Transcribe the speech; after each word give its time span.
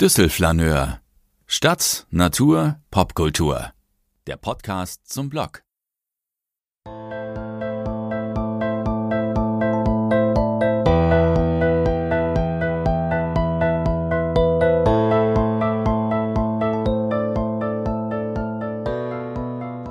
Düsselflaneur. 0.00 1.02
Stadt, 1.46 2.06
Natur, 2.08 2.80
Popkultur. 2.90 3.74
Der 4.26 4.38
Podcast 4.38 5.06
zum 5.06 5.28
Blog. 5.28 5.62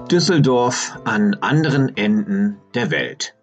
Düsseldorf 0.09 0.97
an 1.05 1.35
anderen 1.41 1.95
Enden 1.95 2.57
der 2.73 2.89
Welt. 2.89 3.35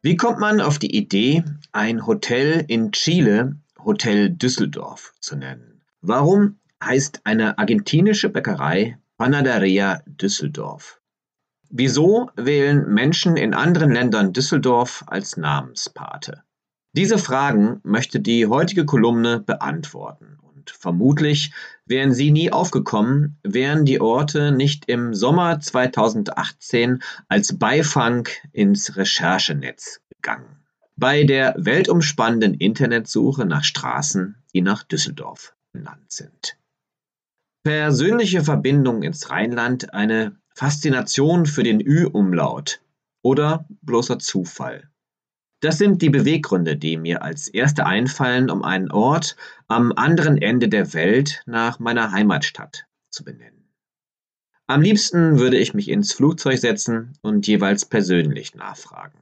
Wie 0.00 0.16
kommt 0.16 0.38
man 0.38 0.60
auf 0.60 0.78
die 0.78 0.96
Idee, 0.96 1.42
ein 1.72 2.06
Hotel 2.06 2.64
in 2.68 2.92
Chile 2.92 3.56
Hotel 3.84 4.30
Düsseldorf 4.30 5.12
zu 5.18 5.34
nennen? 5.34 5.71
Warum 6.04 6.58
heißt 6.82 7.20
eine 7.22 7.58
argentinische 7.58 8.28
Bäckerei 8.28 8.98
Panaderia 9.18 10.02
Düsseldorf? 10.06 11.00
Wieso 11.70 12.28
wählen 12.34 12.92
Menschen 12.92 13.36
in 13.36 13.54
anderen 13.54 13.92
Ländern 13.92 14.32
Düsseldorf 14.32 15.04
als 15.06 15.36
Namenspate? 15.36 16.42
Diese 16.92 17.18
Fragen 17.18 17.80
möchte 17.84 18.18
die 18.18 18.48
heutige 18.48 18.84
Kolumne 18.84 19.38
beantworten 19.38 20.40
und 20.42 20.70
vermutlich 20.70 21.52
wären 21.86 22.12
sie 22.12 22.32
nie 22.32 22.50
aufgekommen, 22.50 23.38
wären 23.44 23.84
die 23.84 24.00
Orte 24.00 24.50
nicht 24.50 24.86
im 24.88 25.14
Sommer 25.14 25.60
2018 25.60 27.00
als 27.28 27.56
Beifang 27.56 28.28
ins 28.50 28.96
Recherchenetz 28.96 30.00
gegangen. 30.10 30.66
Bei 30.96 31.22
der 31.22 31.54
weltumspannenden 31.58 32.54
Internetsuche 32.54 33.44
nach 33.44 33.62
Straßen, 33.62 34.34
die 34.52 34.62
nach 34.62 34.82
Düsseldorf 34.82 35.54
sind. 36.12 36.56
Persönliche 37.64 38.42
Verbindung 38.42 39.02
ins 39.02 39.30
Rheinland, 39.30 39.94
eine 39.94 40.36
Faszination 40.54 41.46
für 41.46 41.62
den 41.62 41.80
Ü-Umlaut 41.80 42.80
oder 43.22 43.66
bloßer 43.82 44.18
Zufall. 44.18 44.88
Das 45.60 45.78
sind 45.78 46.02
die 46.02 46.10
Beweggründe, 46.10 46.76
die 46.76 46.96
mir 46.96 47.22
als 47.22 47.46
erste 47.46 47.86
einfallen, 47.86 48.50
um 48.50 48.64
einen 48.64 48.90
Ort 48.90 49.36
am 49.68 49.92
anderen 49.92 50.36
Ende 50.36 50.68
der 50.68 50.92
Welt 50.92 51.42
nach 51.46 51.78
meiner 51.78 52.10
Heimatstadt 52.10 52.86
zu 53.10 53.24
benennen. 53.24 53.68
Am 54.66 54.80
liebsten 54.80 55.38
würde 55.38 55.58
ich 55.58 55.72
mich 55.72 55.88
ins 55.88 56.12
Flugzeug 56.12 56.58
setzen 56.58 57.12
und 57.22 57.46
jeweils 57.46 57.84
persönlich 57.84 58.54
nachfragen. 58.56 59.18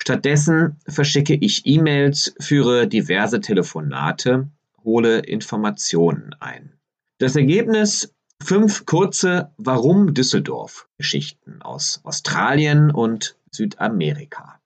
Stattdessen 0.00 0.78
verschicke 0.88 1.34
ich 1.34 1.66
E-Mails, 1.66 2.34
führe 2.40 2.88
diverse 2.88 3.40
Telefonate, 3.40 4.48
hole 4.84 5.20
Informationen 5.20 6.34
ein. 6.40 6.78
Das 7.18 7.36
Ergebnis 7.36 8.14
fünf 8.42 8.86
kurze 8.86 9.52
Warum 9.56 10.14
Düsseldorf 10.14 10.88
Geschichten 10.98 11.62
aus 11.62 12.00
Australien 12.04 12.90
und 12.90 13.36
Südamerika. 13.50 14.60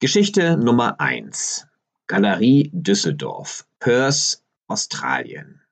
Geschichte 0.00 0.56
Nummer 0.56 1.00
1. 1.00 1.66
Galerie 2.06 2.70
Düsseldorf, 2.72 3.66
Perth, 3.80 4.42
Australien. 4.66 5.62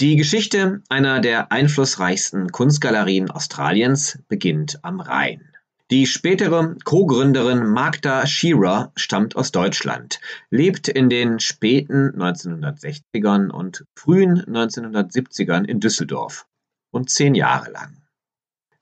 Die 0.00 0.16
Geschichte 0.16 0.82
einer 0.88 1.20
der 1.20 1.52
einflussreichsten 1.52 2.50
Kunstgalerien 2.50 3.30
Australiens 3.30 4.18
beginnt 4.28 4.82
am 4.82 5.00
Rhein. 5.00 5.52
Die 5.90 6.06
spätere 6.06 6.76
Co-Gründerin 6.84 7.66
Magda 7.66 8.24
Shearer 8.24 8.92
stammt 8.94 9.34
aus 9.34 9.50
Deutschland, 9.50 10.20
lebt 10.48 10.86
in 10.86 11.10
den 11.10 11.40
späten 11.40 12.10
1960ern 12.10 13.50
und 13.50 13.84
frühen 13.96 14.40
1970ern 14.40 15.64
in 15.64 15.80
Düsseldorf 15.80 16.46
und 16.92 17.10
zehn 17.10 17.34
Jahre 17.34 17.72
lang. 17.72 17.96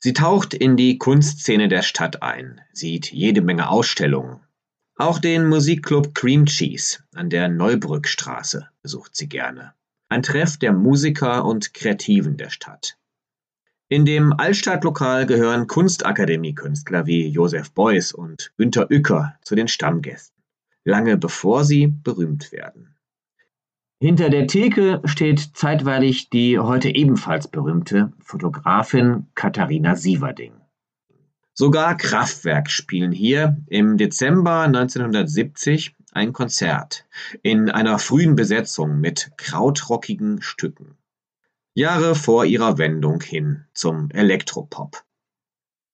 Sie 0.00 0.12
taucht 0.12 0.52
in 0.52 0.76
die 0.76 0.98
Kunstszene 0.98 1.68
der 1.68 1.80
Stadt 1.80 2.22
ein, 2.22 2.60
sieht 2.74 3.10
jede 3.10 3.40
Menge 3.40 3.70
Ausstellungen. 3.70 4.40
Auch 4.96 5.18
den 5.18 5.46
Musikclub 5.46 6.14
Cream 6.14 6.44
Cheese 6.44 6.98
an 7.14 7.30
der 7.30 7.48
Neubrückstraße 7.48 8.68
besucht 8.82 9.16
sie 9.16 9.30
gerne. 9.30 9.72
Ein 10.10 10.22
Treff 10.22 10.58
der 10.58 10.74
Musiker 10.74 11.46
und 11.46 11.72
Kreativen 11.72 12.36
der 12.36 12.50
Stadt. 12.50 12.97
In 13.90 14.04
dem 14.04 14.34
Altstadtlokal 14.34 15.24
gehören 15.24 15.66
Kunstakademie-Künstler 15.66 17.06
wie 17.06 17.26
Josef 17.26 17.72
Beuys 17.72 18.12
und 18.12 18.52
Günter 18.58 18.90
Uecker 18.90 19.36
zu 19.40 19.54
den 19.54 19.66
Stammgästen, 19.66 20.36
lange 20.84 21.16
bevor 21.16 21.64
sie 21.64 21.86
berühmt 21.86 22.52
werden. 22.52 22.94
Hinter 23.98 24.28
der 24.28 24.46
Theke 24.46 25.00
steht 25.06 25.40
zeitweilig 25.54 26.28
die 26.28 26.58
heute 26.58 26.94
ebenfalls 26.94 27.48
berühmte 27.48 28.12
Fotografin 28.20 29.28
Katharina 29.34 29.96
Sieverding. 29.96 30.52
Sogar 31.54 31.96
Kraftwerk 31.96 32.70
spielen 32.70 33.10
hier 33.10 33.56
im 33.68 33.96
Dezember 33.96 34.64
1970 34.64 35.96
ein 36.12 36.34
Konzert 36.34 37.06
in 37.42 37.70
einer 37.70 37.98
frühen 37.98 38.36
Besetzung 38.36 39.00
mit 39.00 39.30
krautrockigen 39.38 40.42
Stücken. 40.42 40.97
Jahre 41.78 42.16
vor 42.16 42.44
ihrer 42.44 42.76
Wendung 42.76 43.20
hin 43.20 43.64
zum 43.72 44.10
Elektropop. 44.10 45.04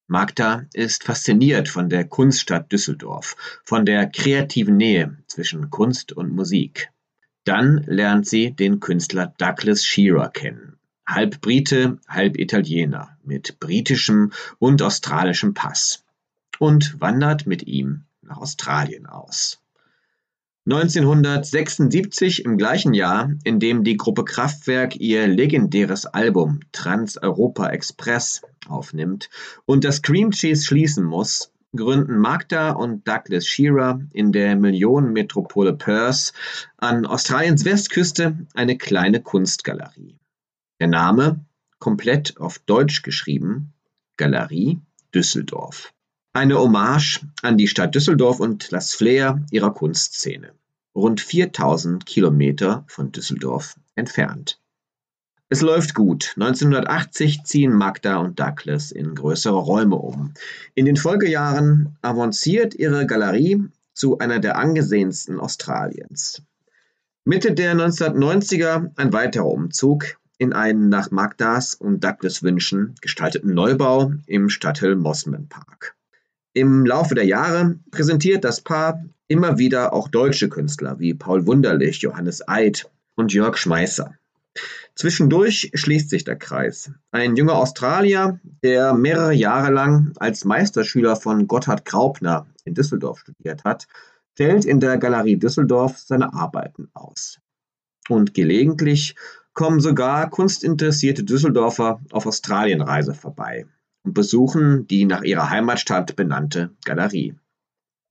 Magda 0.06 0.64
ist 0.72 1.04
fasziniert 1.04 1.68
von 1.68 1.90
der 1.90 2.06
Kunststadt 2.06 2.72
Düsseldorf, 2.72 3.36
von 3.66 3.84
der 3.84 4.06
kreativen 4.06 4.78
Nähe 4.78 5.18
zwischen 5.26 5.68
Kunst 5.68 6.12
und 6.12 6.32
Musik. 6.32 6.90
Dann 7.44 7.84
lernt 7.86 8.26
sie 8.26 8.52
den 8.52 8.80
Künstler 8.80 9.34
Douglas 9.36 9.84
Shearer 9.84 10.30
kennen. 10.30 10.78
Halb 11.06 11.42
Brite, 11.42 11.98
halb 12.08 12.38
Italiener, 12.38 13.18
mit 13.22 13.60
britischem 13.60 14.32
und 14.58 14.80
australischem 14.80 15.52
Pass. 15.52 16.02
Und 16.58 16.98
wandert 16.98 17.46
mit 17.46 17.64
ihm 17.66 18.04
nach 18.22 18.38
Australien 18.38 19.04
aus. 19.04 19.60
1976, 20.66 22.44
im 22.46 22.56
gleichen 22.56 22.94
Jahr, 22.94 23.30
in 23.44 23.60
dem 23.60 23.84
die 23.84 23.98
Gruppe 23.98 24.24
Kraftwerk 24.24 24.96
ihr 24.96 25.26
legendäres 25.26 26.06
Album 26.06 26.60
Trans-Europa 26.72 27.68
Express 27.68 28.40
aufnimmt 28.66 29.28
und 29.66 29.84
das 29.84 30.00
Cream 30.00 30.30
Cheese 30.30 30.64
schließen 30.64 31.04
muss, 31.04 31.52
gründen 31.76 32.16
Magda 32.16 32.70
und 32.72 33.06
Douglas 33.06 33.46
Shearer 33.46 34.00
in 34.12 34.32
der 34.32 34.56
Millionenmetropole 34.56 35.74
Perth 35.74 36.32
an 36.78 37.04
Australiens 37.04 37.64
Westküste 37.64 38.46
eine 38.54 38.78
kleine 38.78 39.20
Kunstgalerie. 39.20 40.18
Der 40.80 40.88
Name, 40.88 41.44
komplett 41.78 42.38
auf 42.38 42.58
Deutsch 42.58 43.02
geschrieben, 43.02 43.74
Galerie 44.16 44.80
Düsseldorf. 45.14 45.93
Eine 46.36 46.58
Hommage 46.58 47.20
an 47.42 47.56
die 47.58 47.68
Stadt 47.68 47.94
Düsseldorf 47.94 48.40
und 48.40 48.72
das 48.72 48.92
Flair 48.92 49.46
ihrer 49.52 49.72
Kunstszene, 49.72 50.50
rund 50.92 51.20
4000 51.20 52.04
Kilometer 52.06 52.84
von 52.88 53.12
Düsseldorf 53.12 53.76
entfernt. 53.94 54.60
Es 55.48 55.60
läuft 55.60 55.94
gut. 55.94 56.32
1980 56.34 57.44
ziehen 57.44 57.72
Magda 57.72 58.16
und 58.16 58.40
Douglas 58.40 58.90
in 58.90 59.14
größere 59.14 59.56
Räume 59.56 59.94
um. 59.94 60.34
In 60.74 60.86
den 60.86 60.96
Folgejahren 60.96 61.96
avanciert 62.02 62.74
ihre 62.74 63.06
Galerie 63.06 63.62
zu 63.92 64.18
einer 64.18 64.40
der 64.40 64.58
angesehensten 64.58 65.38
Australiens. 65.38 66.42
Mitte 67.24 67.52
der 67.52 67.76
1990er 67.76 68.90
ein 68.96 69.12
weiterer 69.12 69.46
Umzug 69.46 70.16
in 70.38 70.52
einen 70.52 70.88
nach 70.88 71.12
Magdas 71.12 71.76
und 71.76 72.02
Douglas 72.02 72.42
Wünschen 72.42 72.96
gestalteten 73.00 73.54
Neubau 73.54 74.12
im 74.26 74.48
Stadtteil 74.48 74.96
Mosman 74.96 75.48
Park. 75.48 75.94
Im 76.56 76.86
Laufe 76.86 77.16
der 77.16 77.26
Jahre 77.26 77.80
präsentiert 77.90 78.44
das 78.44 78.60
Paar 78.60 79.04
immer 79.26 79.58
wieder 79.58 79.92
auch 79.92 80.06
deutsche 80.06 80.48
Künstler 80.48 81.00
wie 81.00 81.12
Paul 81.12 81.46
Wunderlich, 81.46 82.00
Johannes 82.00 82.46
Eid 82.46 82.88
und 83.16 83.32
Jörg 83.32 83.56
Schmeisser. 83.56 84.14
Zwischendurch 84.94 85.72
schließt 85.74 86.08
sich 86.08 86.22
der 86.22 86.36
Kreis. 86.36 86.92
Ein 87.10 87.34
junger 87.34 87.56
Australier, 87.56 88.38
der 88.62 88.94
mehrere 88.94 89.32
Jahre 89.32 89.72
lang 89.72 90.12
als 90.18 90.44
Meisterschüler 90.44 91.16
von 91.16 91.48
Gotthard 91.48 91.84
Graupner 91.84 92.46
in 92.64 92.74
Düsseldorf 92.74 93.18
studiert 93.18 93.64
hat, 93.64 93.88
stellt 94.34 94.64
in 94.64 94.78
der 94.78 94.96
Galerie 94.98 95.36
Düsseldorf 95.36 95.98
seine 95.98 96.34
Arbeiten 96.34 96.88
aus. 96.94 97.40
Und 98.08 98.32
gelegentlich 98.32 99.16
kommen 99.54 99.80
sogar 99.80 100.30
kunstinteressierte 100.30 101.24
Düsseldorfer 101.24 102.00
auf 102.12 102.26
Australienreise 102.26 103.12
vorbei 103.12 103.66
und 104.04 104.14
besuchen 104.14 104.86
die 104.86 105.06
nach 105.06 105.22
ihrer 105.22 105.50
Heimatstadt 105.50 106.14
benannte 106.14 106.70
Galerie. 106.84 107.34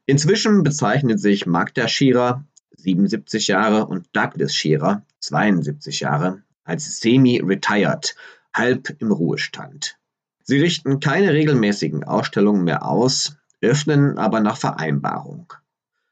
Inzwischen 0.06 0.64
bezeichnen 0.64 1.18
sich 1.18 1.46
Magda 1.46 1.88
Schierer, 1.88 2.44
77 2.76 3.48
Jahre, 3.48 3.86
und 3.86 4.08
Douglas 4.12 4.54
Schierer, 4.54 5.06
72 5.20 6.02
Jahre, 6.02 6.44
als 6.66 7.00
semi-retired, 7.00 8.16
halb 8.54 8.96
im 9.00 9.12
Ruhestand. 9.12 9.98
Sie 10.44 10.60
richten 10.60 11.00
keine 11.00 11.32
regelmäßigen 11.32 12.04
Ausstellungen 12.04 12.66
mehr 12.66 12.86
aus, 12.86 13.38
öffnen 13.62 14.18
aber 14.18 14.42
nach 14.42 14.58
Vereinbarung. 14.58 15.54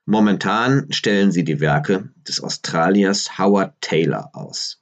Momentan 0.06 0.92
stellen 0.92 1.32
sie 1.32 1.44
die 1.44 1.60
Werke 1.60 2.10
des 2.28 2.42
Australiers 2.42 3.38
Howard 3.38 3.76
Taylor 3.82 4.30
aus. 4.34 4.82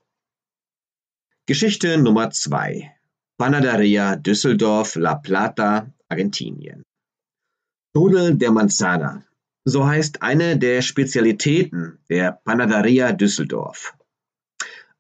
Geschichte 1.48 1.98
Nummer 1.98 2.30
2 2.30 2.99
Panaderia 3.40 4.18
Düsseldorf 4.18 4.98
La 4.98 5.16
Plata, 5.16 5.88
Argentinien. 6.10 6.84
Strudel 7.92 8.36
der 8.36 8.52
Manzana. 8.52 9.24
So 9.64 9.88
heißt 9.88 10.22
eine 10.22 10.58
der 10.58 10.82
Spezialitäten 10.82 12.00
der 12.10 12.34
Panaderia 12.44 13.14
Düsseldorf. 13.14 13.96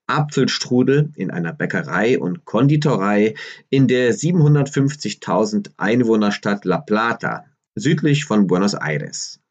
Apfelstrudel 0.07 1.11
in 1.17 1.31
einer 1.31 1.51
Bäckerei 1.51 2.17
und 2.17 2.45
Konditorei 2.45 3.35
in 3.69 3.89
der 3.89 4.13
750.000 4.13 5.71
Einwohnerstadt 5.75 6.63
La 6.63 6.77
Plata, 6.77 7.43
südlich 7.75 8.23
von 8.23 8.47
Buenos 8.47 8.73
Aires. 8.73 9.41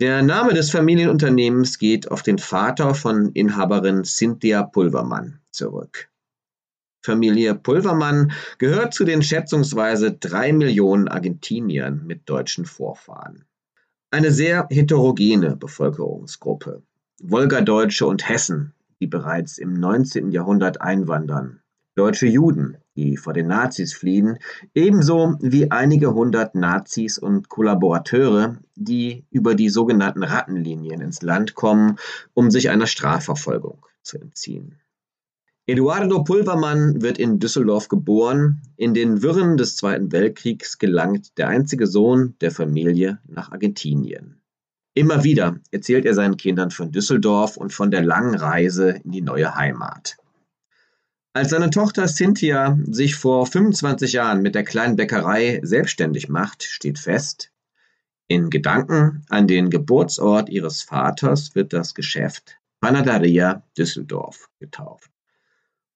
Der 0.00 0.22
Name 0.22 0.54
des 0.54 0.70
Familienunternehmens 0.70 1.78
geht 1.78 2.08
auf 2.08 2.22
den 2.22 2.38
Vater 2.38 2.94
von 2.94 3.32
Inhaberin 3.32 4.04
Cynthia 4.04 4.62
Pulvermann 4.62 5.40
zurück. 5.50 6.09
Familie 7.02 7.54
Pulvermann 7.54 8.32
gehört 8.58 8.92
zu 8.92 9.04
den 9.04 9.22
schätzungsweise 9.22 10.12
drei 10.12 10.52
Millionen 10.52 11.08
Argentiniern 11.08 12.06
mit 12.06 12.28
deutschen 12.28 12.66
Vorfahren. 12.66 13.44
Eine 14.10 14.32
sehr 14.32 14.66
heterogene 14.70 15.56
Bevölkerungsgruppe. 15.56 16.82
Wolgadeutsche 17.22 18.06
und 18.06 18.28
Hessen, 18.28 18.74
die 19.00 19.06
bereits 19.06 19.56
im 19.58 19.72
19. 19.72 20.30
Jahrhundert 20.30 20.80
einwandern. 20.80 21.60
Deutsche 21.94 22.26
Juden, 22.26 22.76
die 22.96 23.16
vor 23.16 23.32
den 23.32 23.46
Nazis 23.46 23.94
fliehen, 23.94 24.38
ebenso 24.74 25.36
wie 25.40 25.70
einige 25.70 26.12
hundert 26.12 26.54
Nazis 26.54 27.18
und 27.18 27.48
Kollaborateure, 27.48 28.58
die 28.74 29.24
über 29.30 29.54
die 29.54 29.68
sogenannten 29.68 30.22
Rattenlinien 30.22 31.00
ins 31.00 31.22
Land 31.22 31.54
kommen, 31.54 31.96
um 32.34 32.50
sich 32.50 32.70
einer 32.70 32.86
Strafverfolgung 32.86 33.86
zu 34.02 34.18
entziehen. 34.18 34.80
Eduardo 35.70 36.24
Pulvermann 36.24 37.00
wird 37.00 37.18
in 37.18 37.38
Düsseldorf 37.38 37.86
geboren. 37.86 38.60
In 38.76 38.92
den 38.92 39.22
Wirren 39.22 39.56
des 39.56 39.76
Zweiten 39.76 40.10
Weltkriegs 40.10 40.78
gelangt 40.78 41.38
der 41.38 41.46
einzige 41.46 41.86
Sohn 41.86 42.34
der 42.40 42.50
Familie 42.50 43.20
nach 43.28 43.52
Argentinien. 43.52 44.42
Immer 44.94 45.22
wieder 45.22 45.60
erzählt 45.70 46.06
er 46.06 46.14
seinen 46.14 46.36
Kindern 46.36 46.72
von 46.72 46.90
Düsseldorf 46.90 47.56
und 47.56 47.72
von 47.72 47.92
der 47.92 48.02
langen 48.02 48.34
Reise 48.34 49.00
in 49.04 49.12
die 49.12 49.20
neue 49.20 49.54
Heimat. 49.54 50.16
Als 51.34 51.50
seine 51.50 51.70
Tochter 51.70 52.08
Cynthia 52.08 52.76
sich 52.86 53.14
vor 53.14 53.46
25 53.46 54.14
Jahren 54.14 54.42
mit 54.42 54.56
der 54.56 54.64
kleinen 54.64 54.96
Bäckerei 54.96 55.60
selbstständig 55.62 56.28
macht, 56.28 56.64
steht 56.64 56.98
fest, 56.98 57.52
in 58.26 58.50
Gedanken 58.50 59.22
an 59.28 59.46
den 59.46 59.70
Geburtsort 59.70 60.48
ihres 60.48 60.82
Vaters 60.82 61.54
wird 61.54 61.72
das 61.72 61.94
Geschäft 61.94 62.56
Panaderia 62.80 63.62
Düsseldorf 63.78 64.50
getauft. 64.58 65.12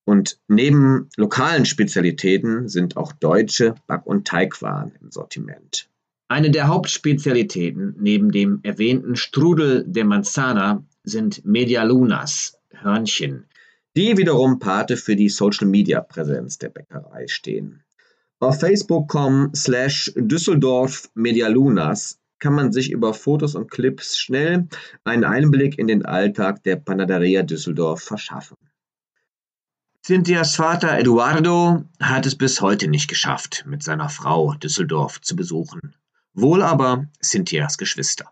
Und 0.05 0.39
neben 0.49 1.09
lokalen 1.17 1.65
Spezialitäten 1.65 2.69
sind 2.69 2.97
auch 2.97 3.12
deutsche 3.12 3.75
Back- 3.87 4.06
und 4.06 4.27
Teigwaren 4.27 4.93
im 5.01 5.11
Sortiment. 5.11 5.89
Eine 6.29 6.51
der 6.51 6.69
Hauptspezialitäten 6.69 7.97
neben 7.99 8.33
dem 8.33 8.61
erwähnten 8.62 9.17
Strudel 9.17 9.85
de 9.87 10.05
Manzana 10.05 10.85
sind 11.05 11.45
Medialunas, 11.45 12.59
Hörnchen, 12.71 13.47
die 13.97 14.17
wiederum 14.17 14.59
Pate 14.59 14.97
für 14.97 15.17
die 15.17 15.29
Social-Media-Präsenz 15.29 16.59
der 16.59 16.71
Bäckerei 16.71 17.27
stehen. 17.29 17.85
Auf 18.41 18.61
facebook.com 18.61 19.53
slash 19.55 20.12
Düsseldorf 20.17 21.09
Medialunas 21.15 22.19
kann 22.39 22.55
man 22.55 22.73
sich 22.73 22.91
über 22.91 23.15
Fotos 23.15 23.55
und 23.55 23.71
Clips 23.71 24.19
schnell 24.19 24.69
einen 25.05 25.25
Einblick 25.25 25.79
in 25.79 25.87
den 25.87 26.05
Alltag 26.05 26.62
der 26.65 26.77
Panaderia 26.77 27.43
Düsseldorf 27.43 28.03
verschaffen. 28.03 28.56
Cynthias 30.06 30.55
Vater 30.56 30.99
Eduardo 30.99 31.83
hat 31.99 32.27
es 32.27 32.37
bis 32.37 32.61
heute 32.61 32.89
nicht 32.89 33.09
geschafft, 33.09 33.65
mit 33.67 33.83
seiner 33.83 34.11
Frau 34.11 34.53
Düsseldorf 34.53 35.23
zu 35.23 35.35
besuchen, 35.35 35.97
wohl 36.35 36.62
aber 36.62 37.06
Cynthias 37.23 37.79
Geschwister. 37.79 38.31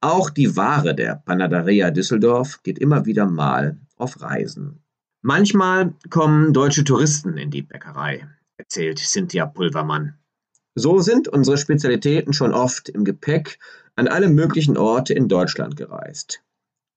Auch 0.00 0.30
die 0.30 0.56
Ware 0.56 0.96
der 0.96 1.22
Panaderia 1.24 1.92
Düsseldorf 1.92 2.64
geht 2.64 2.80
immer 2.80 3.06
wieder 3.06 3.26
mal 3.26 3.78
auf 3.98 4.20
Reisen. 4.20 4.82
Manchmal 5.22 5.94
kommen 6.08 6.52
deutsche 6.52 6.82
Touristen 6.82 7.38
in 7.38 7.52
die 7.52 7.62
Bäckerei, 7.62 8.26
erzählt 8.56 8.98
Cynthia 8.98 9.46
Pulvermann. 9.46 10.18
So 10.74 10.98
sind 10.98 11.28
unsere 11.28 11.56
Spezialitäten 11.56 12.32
schon 12.32 12.52
oft 12.52 12.88
im 12.88 13.04
Gepäck 13.04 13.60
an 13.94 14.08
alle 14.08 14.28
möglichen 14.28 14.76
Orte 14.76 15.14
in 15.14 15.28
Deutschland 15.28 15.76
gereist. 15.76 16.42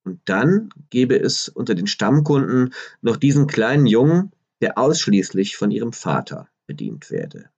Und 0.04 0.22
dann 0.26 0.70
gäbe 0.90 1.20
es 1.20 1.50
unter 1.50 1.76
den 1.76 1.88
Stammkunden 1.88 2.74
noch 3.02 3.18
diesen 3.18 3.48
kleinen 3.48 3.86
Jungen, 3.86 4.32
der 4.62 4.78
ausschließlich 4.78 5.56
von 5.56 5.72
ihrem 5.72 5.94
Vater 5.94 6.50
bedient 6.68 7.10
werde. 7.10 7.50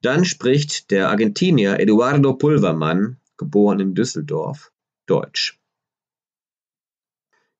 Dann 0.00 0.24
spricht 0.24 0.90
der 0.90 1.08
Argentinier 1.08 1.80
Eduardo 1.80 2.34
Pulvermann, 2.34 3.18
geboren 3.36 3.80
in 3.80 3.94
Düsseldorf, 3.94 4.72
Deutsch. 5.06 5.58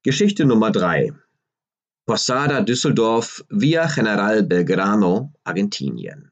Geschichte 0.04 0.44
Nummer 0.44 0.70
3 0.70 1.12
Posada 2.06 2.62
Düsseldorf 2.62 3.44
via 3.50 3.86
General 3.86 4.42
Belgrano, 4.42 5.32
Argentinien. 5.44 6.30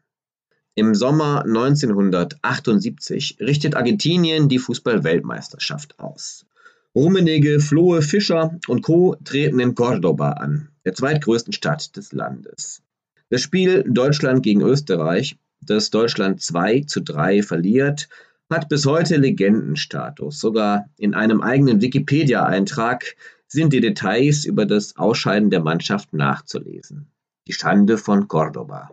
Im 0.75 0.95
Sommer 0.95 1.45
1978 1.45 3.39
richtet 3.41 3.75
Argentinien 3.75 4.49
die 4.49 4.59
Fußball-Weltmeisterschaft 4.59 5.99
aus. 5.99 6.47
Rummenigge, 6.97 7.61
Flohe, 7.61 8.01
Fischer 8.01 8.59
und 8.69 8.81
Co. 8.81 9.17
treten 9.23 9.61
in 9.61 9.75
Cordoba 9.75 10.31
an, 10.31 10.71
der 10.87 10.95
zweitgrößten 10.95 11.53
Stadt 11.53 11.95
des 11.95 12.13
Landes. 12.13 12.83
Das 13.29 13.43
Spiel 13.43 13.85
Deutschland 13.87 14.43
gegen 14.43 14.63
Österreich, 14.63 15.37
das 15.61 15.91
Deutschland 15.91 16.41
2 16.41 16.85
zu 16.87 17.03
3 17.03 17.43
verliert, 17.43 18.09
hat 18.49 18.71
bis 18.71 18.87
heute 18.87 19.19
Legendenstatus. 19.19 20.41
Sogar 20.41 20.89
in 20.97 21.13
einem 21.13 21.43
eigenen 21.43 21.83
Wikipedia-Eintrag 21.83 23.17
sind 23.47 23.75
die 23.75 23.81
Details 23.81 24.47
über 24.47 24.65
das 24.65 24.97
Ausscheiden 24.97 25.51
der 25.51 25.61
Mannschaft 25.61 26.15
nachzulesen. 26.15 27.09
Die 27.47 27.53
Schande 27.53 27.99
von 27.99 28.27
Cordoba. 28.27 28.91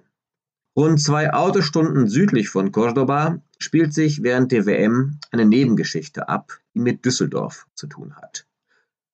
Rund 0.76 1.00
zwei 1.00 1.32
Autostunden 1.32 2.08
südlich 2.08 2.50
von 2.50 2.72
Cordoba 2.72 3.40
spielt 3.60 3.94
sich 3.94 4.24
während 4.24 4.52
der 4.52 4.66
WM 4.66 5.20
eine 5.32 5.46
Nebengeschichte 5.46 6.28
ab, 6.28 6.60
die 6.74 6.80
mit 6.80 7.06
Düsseldorf 7.06 7.68
zu 7.76 7.86
tun 7.86 8.16
hat. 8.16 8.48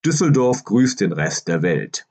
Düsseldorf 0.05 0.63
grüßt 0.63 1.01
den 1.01 1.11
Rest 1.11 1.49
der 1.49 1.61
Welt. 1.61 2.07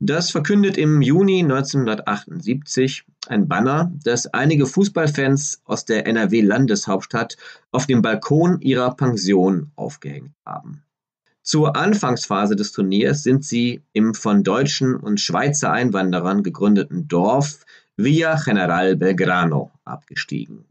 Das 0.00 0.30
verkündet 0.30 0.78
im 0.78 1.02
Juni 1.02 1.42
1978 1.42 3.04
ein 3.28 3.46
Banner, 3.46 3.92
das 4.02 4.26
einige 4.26 4.66
Fußballfans 4.66 5.60
aus 5.64 5.84
der 5.84 6.06
NRW-Landeshauptstadt 6.06 7.36
auf 7.70 7.86
dem 7.86 8.00
Balkon 8.00 8.60
ihrer 8.62 8.96
Pension 8.96 9.70
aufgehängt 9.76 10.32
haben. 10.46 10.82
Zur 11.42 11.76
Anfangsphase 11.76 12.56
des 12.56 12.72
Turniers 12.72 13.22
sind 13.22 13.44
sie 13.44 13.82
im 13.92 14.14
von 14.14 14.42
Deutschen 14.42 14.96
und 14.96 15.20
Schweizer 15.20 15.70
Einwanderern 15.70 16.42
gegründeten 16.42 17.06
Dorf 17.06 17.64
Villa 18.02 18.36
General 18.42 18.96
Belgrano 18.96 19.70
abgestiegen. 19.84 20.64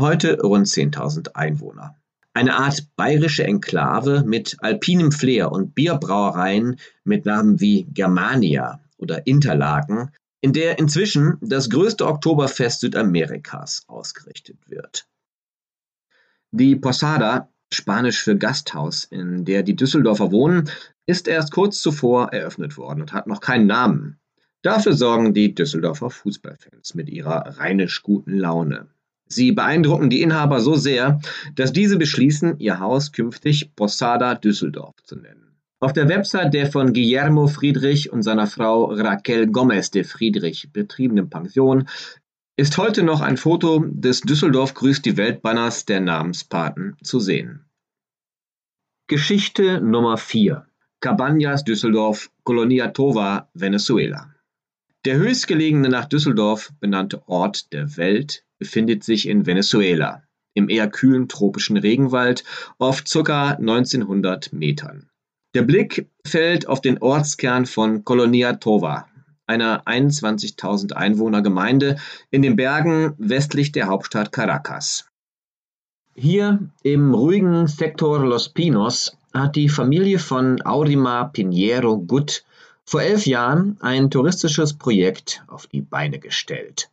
Heute 0.00 0.40
rund 0.40 0.66
10.000 0.66 1.34
Einwohner. 1.34 1.96
Eine 2.34 2.56
Art 2.56 2.88
bayerische 2.96 3.44
Enklave 3.44 4.24
mit 4.26 4.56
alpinem 4.60 5.12
Flair 5.12 5.52
und 5.52 5.74
Bierbrauereien 5.74 6.80
mit 7.04 7.24
Namen 7.24 7.60
wie 7.60 7.84
Germania 7.84 8.80
oder 8.96 9.26
Interlaken, 9.26 10.10
in 10.40 10.52
der 10.52 10.78
inzwischen 10.78 11.38
das 11.40 11.70
größte 11.70 12.06
Oktoberfest 12.06 12.80
Südamerikas 12.80 13.84
ausgerichtet 13.86 14.58
wird. 14.68 15.06
Die 16.50 16.74
Posada 16.74 17.48
Spanisch 17.72 18.22
für 18.22 18.36
Gasthaus, 18.36 19.04
in 19.04 19.44
der 19.44 19.62
die 19.62 19.76
Düsseldorfer 19.76 20.30
wohnen, 20.30 20.68
ist 21.06 21.26
erst 21.26 21.52
kurz 21.52 21.80
zuvor 21.80 22.32
eröffnet 22.32 22.76
worden 22.76 23.00
und 23.00 23.12
hat 23.12 23.26
noch 23.26 23.40
keinen 23.40 23.66
Namen. 23.66 24.18
Dafür 24.62 24.92
sorgen 24.92 25.34
die 25.34 25.54
Düsseldorfer 25.54 26.10
Fußballfans 26.10 26.94
mit 26.94 27.10
ihrer 27.10 27.58
rheinisch 27.58 28.02
guten 28.02 28.38
Laune. 28.38 28.86
Sie 29.26 29.52
beeindrucken 29.52 30.10
die 30.10 30.22
Inhaber 30.22 30.60
so 30.60 30.74
sehr, 30.74 31.20
dass 31.54 31.72
diese 31.72 31.96
beschließen, 31.96 32.58
ihr 32.58 32.78
Haus 32.78 33.12
künftig 33.12 33.74
Posada 33.74 34.34
Düsseldorf 34.34 34.94
zu 35.02 35.16
nennen. 35.16 35.56
Auf 35.80 35.92
der 35.92 36.08
Website 36.08 36.54
der 36.54 36.70
von 36.70 36.92
Guillermo 36.92 37.48
Friedrich 37.48 38.12
und 38.12 38.22
seiner 38.22 38.46
Frau 38.46 38.84
Raquel 38.84 39.48
Gomez 39.48 39.90
de 39.90 40.04
Friedrich 40.04 40.70
betriebenen 40.72 41.28
Pension 41.28 41.88
ist 42.56 42.78
heute 42.78 43.02
noch 43.02 43.20
ein 43.20 43.36
Foto 43.36 43.84
des 43.88 44.20
Düsseldorf 44.20 44.74
grüßt 44.74 45.04
die 45.04 45.16
Welt-Banners 45.16 45.86
der 45.86 46.00
Namenspaten 46.00 46.96
zu 47.02 47.18
sehen. 47.18 47.64
Geschichte 49.08 49.80
Nummer 49.80 50.18
4 50.18 50.66
Cabañas 51.00 51.64
Düsseldorf, 51.64 52.30
Colonia 52.44 52.88
Tova, 52.88 53.48
Venezuela. 53.54 54.31
Der 55.04 55.16
höchstgelegene 55.16 55.88
nach 55.88 56.04
Düsseldorf 56.04 56.72
benannte 56.78 57.26
Ort 57.28 57.72
der 57.72 57.96
Welt 57.96 58.44
befindet 58.60 59.02
sich 59.02 59.28
in 59.28 59.46
Venezuela, 59.46 60.22
im 60.54 60.68
eher 60.68 60.88
kühlen 60.88 61.26
tropischen 61.26 61.76
Regenwald 61.76 62.44
auf 62.78 63.02
ca. 63.02 63.54
1900 63.54 64.52
Metern. 64.52 65.10
Der 65.54 65.62
Blick 65.62 66.08
fällt 66.24 66.68
auf 66.68 66.80
den 66.80 66.98
Ortskern 67.02 67.66
von 67.66 68.04
Kolonia 68.04 68.52
Tova, 68.52 69.08
einer 69.48 69.82
21.000 69.88 70.92
Einwohner 70.92 71.42
Gemeinde 71.42 71.96
in 72.30 72.42
den 72.42 72.54
Bergen 72.54 73.14
westlich 73.18 73.72
der 73.72 73.88
Hauptstadt 73.88 74.30
Caracas. 74.30 75.08
Hier 76.14 76.60
im 76.84 77.12
ruhigen 77.12 77.66
Sektor 77.66 78.24
Los 78.24 78.50
Pinos 78.50 79.16
hat 79.34 79.56
die 79.56 79.68
Familie 79.68 80.20
von 80.20 80.64
Aurima 80.64 81.24
Pinheiro 81.24 81.98
Gut 81.98 82.44
vor 82.84 83.02
elf 83.02 83.26
Jahren 83.26 83.76
ein 83.80 84.10
touristisches 84.10 84.74
Projekt 84.74 85.44
auf 85.46 85.66
die 85.66 85.82
Beine 85.82 86.18
gestellt. 86.18 86.90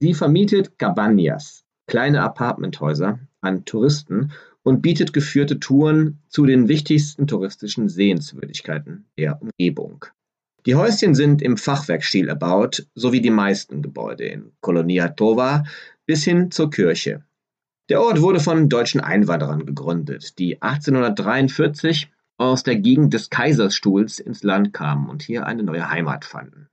Sie 0.00 0.14
vermietet 0.14 0.78
Cabañas, 0.78 1.62
kleine 1.86 2.22
Apartmenthäuser, 2.22 3.18
an 3.40 3.64
Touristen 3.64 4.32
und 4.62 4.82
bietet 4.82 5.12
geführte 5.12 5.58
Touren 5.60 6.18
zu 6.28 6.46
den 6.46 6.68
wichtigsten 6.68 7.26
touristischen 7.26 7.88
Sehenswürdigkeiten 7.88 9.06
der 9.18 9.40
Umgebung. 9.42 10.04
Die 10.64 10.76
Häuschen 10.76 11.16
sind 11.16 11.42
im 11.42 11.56
Fachwerkstil 11.56 12.28
erbaut, 12.28 12.86
so 12.94 13.12
wie 13.12 13.20
die 13.20 13.30
meisten 13.30 13.82
Gebäude 13.82 14.24
in 14.24 14.52
Colonia 14.60 15.08
Tova 15.08 15.64
bis 16.06 16.22
hin 16.22 16.52
zur 16.52 16.70
Kirche. 16.70 17.24
Der 17.88 18.00
Ort 18.00 18.22
wurde 18.22 18.38
von 18.38 18.68
deutschen 18.68 19.00
Einwanderern 19.00 19.66
gegründet, 19.66 20.38
die 20.38 20.62
1843 20.62 22.10
aus 22.50 22.62
der 22.62 22.76
Gegend 22.76 23.14
des 23.14 23.30
Kaiserstuhls 23.30 24.18
ins 24.18 24.42
Land 24.42 24.72
kamen 24.72 25.08
und 25.08 25.22
hier 25.22 25.46
eine 25.46 25.62
neue 25.62 25.90
Heimat 25.90 26.24
fanden. 26.24 26.68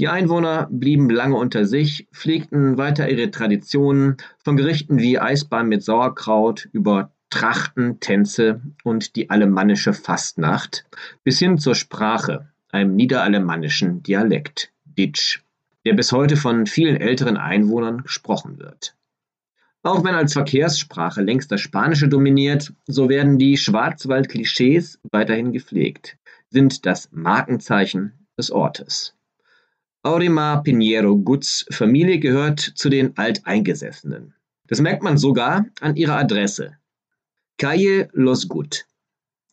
Die 0.00 0.08
Einwohner 0.08 0.66
blieben 0.70 1.10
lange 1.10 1.36
unter 1.36 1.66
sich, 1.66 2.08
pflegten 2.12 2.78
weiter 2.78 3.10
ihre 3.10 3.30
Traditionen 3.30 4.16
von 4.42 4.56
Gerichten 4.56 4.98
wie 4.98 5.18
Eisbein 5.18 5.68
mit 5.68 5.82
Sauerkraut 5.82 6.68
über 6.72 7.12
Trachten, 7.28 8.00
Tänze 8.00 8.62
und 8.82 9.14
die 9.14 9.28
alemannische 9.28 9.92
Fastnacht 9.92 10.86
bis 11.22 11.38
hin 11.38 11.58
zur 11.58 11.74
Sprache, 11.74 12.48
einem 12.70 12.96
niederalemannischen 12.96 14.02
Dialekt, 14.02 14.72
Ditsch, 14.84 15.40
der 15.84 15.92
bis 15.92 16.12
heute 16.12 16.36
von 16.36 16.66
vielen 16.66 16.96
älteren 16.96 17.36
Einwohnern 17.36 18.02
gesprochen 18.02 18.58
wird. 18.58 18.96
Auch 19.82 20.04
wenn 20.04 20.14
als 20.14 20.34
Verkehrssprache 20.34 21.22
längst 21.22 21.50
das 21.50 21.62
Spanische 21.62 22.08
dominiert, 22.08 22.72
so 22.86 23.08
werden 23.08 23.38
die 23.38 23.56
Schwarzwald-Klischees 23.56 25.00
weiterhin 25.10 25.52
gepflegt, 25.52 26.18
sind 26.50 26.84
das 26.84 27.08
Markenzeichen 27.12 28.26
des 28.36 28.50
Ortes. 28.50 29.14
Aurima 30.02 30.56
Pinheiro 30.58 31.16
Guts 31.16 31.64
Familie 31.70 32.18
gehört 32.18 32.60
zu 32.60 32.90
den 32.90 33.16
Alteingesessenen. 33.16 34.34
Das 34.66 34.80
merkt 34.80 35.02
man 35.02 35.16
sogar 35.16 35.66
an 35.80 35.96
ihrer 35.96 36.16
Adresse. 36.16 36.76
Calle 37.58 38.08
Los 38.12 38.48
Gut. 38.48 38.86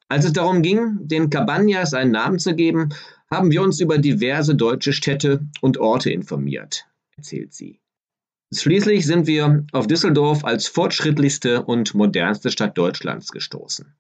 Als 0.10 0.26
es 0.26 0.34
darum 0.34 0.62
ging, 0.62 1.00
den 1.08 1.30
Cabañas 1.30 1.94
einen 1.94 2.12
Namen 2.12 2.40
zu 2.40 2.56
geben, 2.56 2.90
haben 3.30 3.52
wir 3.52 3.62
uns 3.62 3.80
über 3.80 3.98
diverse 3.98 4.56
deutsche 4.56 4.94
Städte 4.94 5.46
und 5.62 5.78
Orte 5.78 6.12
informiert, 6.12 6.86
erzählt 7.18 7.54
sie. 7.54 7.80
Schließlich 8.54 9.06
sind 9.06 9.28
wir 9.28 9.66
auf 9.74 9.88
Düsseldorf 9.88 10.46
als 10.46 10.68
fortschrittlichste 10.68 11.64
und 11.64 11.94
modernste 11.94 12.50
Stadt 12.50 12.78
Deutschlands 12.78 13.32
gestoßen. 13.32 13.94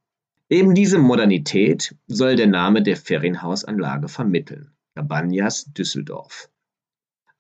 Eben 0.50 0.74
diese 0.74 1.00
Modernität 1.00 1.96
soll 2.08 2.38
der 2.38 2.48
Name 2.48 2.82
der 2.82 2.96
Ferienhausanlage 2.96 4.08
vermitteln. 4.08 4.72
Cabañas 4.96 5.74
Düsseldorf. 5.74 6.50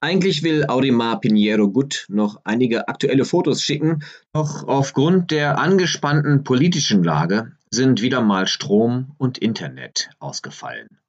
Eigentlich 0.01 0.43
will 0.43 0.65
Audemar 0.67 1.21
Pinheiro 1.21 1.69
Gut 1.71 2.05
noch 2.09 2.41
einige 2.43 2.89
aktuelle 2.89 3.23
Fotos 3.23 3.61
schicken, 3.61 4.03
doch 4.33 4.67
aufgrund 4.67 5.31
der 5.31 5.57
angespannten 5.57 6.43
politischen 6.43 7.03
Lage 7.03 7.53
sind 7.71 8.01
wieder 8.01 8.21
mal 8.21 8.47
Strom 8.47 9.15
und 9.17 9.37
Internet 9.37 10.09
ausgefallen. 10.19 10.99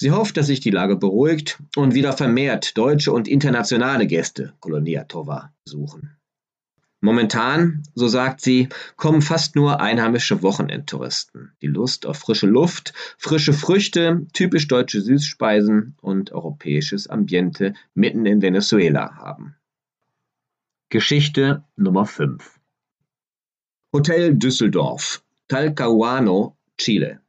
Sie 0.00 0.12
hofft, 0.12 0.36
dass 0.36 0.46
sich 0.46 0.60
die 0.60 0.70
Lage 0.70 0.94
beruhigt 0.94 1.60
und 1.74 1.92
wieder 1.92 2.12
vermehrt 2.12 2.78
deutsche 2.78 3.10
und 3.10 3.26
internationale 3.26 4.06
Gäste 4.06 4.54
Kolonia 4.60 5.02
Tova 5.02 5.52
besuchen. 5.64 6.16
Momentan, 7.00 7.82
so 7.96 8.06
sagt 8.06 8.40
sie, 8.40 8.68
kommen 8.94 9.22
fast 9.22 9.56
nur 9.56 9.80
einheimische 9.80 10.40
Wochenendtouristen, 10.40 11.50
die 11.62 11.66
Lust 11.66 12.06
auf 12.06 12.16
frische 12.16 12.46
Luft, 12.46 12.94
frische 13.18 13.52
Früchte, 13.52 14.24
typisch 14.32 14.68
deutsche 14.68 15.00
Süßspeisen 15.00 15.96
und 16.00 16.30
europäisches 16.30 17.08
Ambiente 17.08 17.74
mitten 17.94 18.24
in 18.24 18.40
Venezuela 18.40 19.16
haben. 19.16 19.56
Geschichte 20.90 21.64
Nummer 21.74 22.06
5 22.06 22.60
Hotel 23.92 24.36
Düsseldorf, 24.36 25.24
Talcahuano, 25.48 26.56
Chile. 26.76 27.20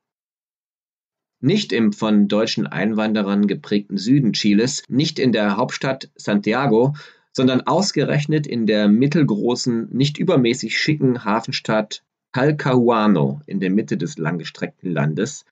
Nicht 1.42 1.72
im 1.72 1.94
von 1.94 2.28
deutschen 2.28 2.68
Einwanderern 2.68 3.48
geprägten 3.48 3.98
Süden 3.98 4.34
Chiles, 4.34 4.84
nicht 4.90 5.20
in 5.20 5.32
der 5.32 5.56
Hauptstadt 5.56 6.10
Santiago, 6.16 6.96
sondern 7.32 7.62
ausgerechnet 7.62 8.46
in 8.46 8.66
der 8.66 8.88
mittelgroßen, 8.88 9.88
nicht 9.92 10.18
übermäßig 10.18 10.78
schicken 10.78 11.24
Hafenstadt 11.24 12.04
Talcahuano 12.34 13.42
in 13.46 13.60
der 13.60 13.70
Mitte 13.70 13.98
des 13.98 14.18
langgestreckten 14.18 14.92
Landes 14.92 15.46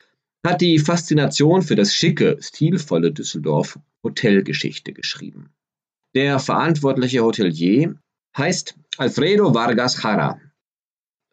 hat 0.45 0.61
die 0.61 0.79
Faszination 0.79 1.61
für 1.61 1.75
das 1.75 1.93
schicke, 1.93 2.37
stilvolle 2.41 3.11
Düsseldorf 3.11 3.79
Hotelgeschichte 4.03 4.93
geschrieben. 4.93 5.49
Der 6.15 6.39
verantwortliche 6.39 7.23
Hotelier 7.23 7.95
heißt 8.37 8.75
Alfredo 8.97 9.53
Vargas 9.53 10.01
Jara. 10.01 10.39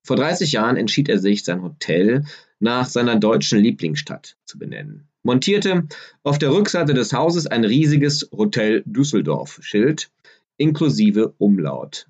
Vor 0.02 0.16
30 0.16 0.52
Jahren 0.52 0.76
entschied 0.76 1.08
er 1.08 1.18
sich, 1.18 1.44
sein 1.44 1.62
Hotel 1.62 2.24
nach 2.64 2.86
seiner 2.86 3.16
deutschen 3.16 3.60
Lieblingsstadt 3.60 4.36
zu 4.46 4.58
benennen, 4.58 5.06
montierte 5.22 5.86
auf 6.22 6.38
der 6.38 6.50
Rückseite 6.50 6.94
des 6.94 7.12
Hauses 7.12 7.46
ein 7.46 7.64
riesiges 7.64 8.28
Hotel 8.32 8.82
Düsseldorf-Schild 8.86 10.10
inklusive 10.56 11.34
Umlaut. 11.38 12.06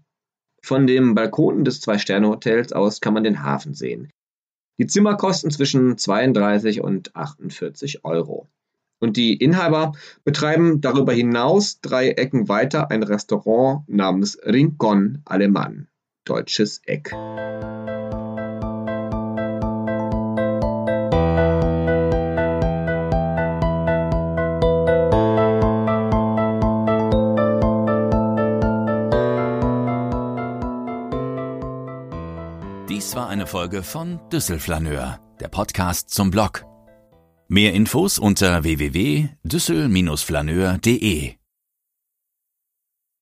Von 0.62 0.87
dem 0.87 1.14
Balkon 1.14 1.64
des 1.64 1.80
Zwei-Sterne-Hotels 1.80 2.73
aus 2.73 3.00
kann 3.00 3.14
man 3.14 3.25
den 3.25 3.42
Hafen 3.42 3.75
sehen. 3.75 4.11
Die 4.78 4.87
Zimmer 4.87 5.16
kosten 5.16 5.50
zwischen 5.50 5.99
32 5.99 6.80
und 6.80 7.14
48 7.16 8.04
Euro. 8.04 8.49
Und 9.00 9.16
die 9.16 9.34
Inhaber 9.34 9.92
betreiben 10.25 10.80
darüber 10.80 11.12
hinaus 11.12 11.80
drei 11.80 12.11
Ecken 12.11 12.49
weiter 12.49 12.90
ein 12.90 13.02
Restaurant 13.02 13.88
namens 13.88 14.38
Rincon 14.44 15.20
Alemann, 15.25 15.88
deutsches 16.25 16.80
Eck. 16.87 17.11
Folge 33.54 33.84
von 33.84 34.18
Düsselflaneur, 34.32 35.20
der 35.38 35.46
Podcast 35.46 36.11
zum 36.11 36.32
Blog. 36.32 36.64
Mehr 37.46 37.73
Infos 37.73 38.18
unter 38.18 38.64
www.düssel-flaneur.de 38.64 41.34